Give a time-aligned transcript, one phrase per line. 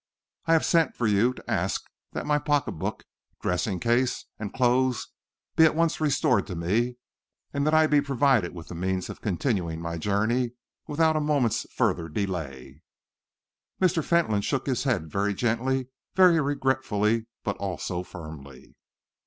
[0.47, 3.03] I have sent for you to ask that my pocket book,
[3.39, 5.09] dressing case, and clothes
[5.55, 6.97] be at once restored to me,
[7.53, 10.53] and that I be provided with the means of continuing my journey
[10.87, 12.81] without a moment's further delay."
[13.79, 14.03] Mr.
[14.03, 18.73] Fentolin shook his head very gently, very regretfully, but also firmly.